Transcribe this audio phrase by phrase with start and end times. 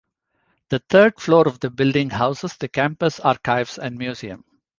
[0.69, 4.43] The third floor of the building houses the campus archives and museum.